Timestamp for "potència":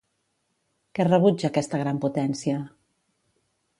2.07-2.59